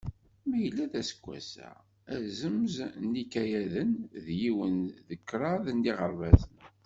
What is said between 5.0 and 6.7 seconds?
deg kṛaḍ n yiɣerbazen.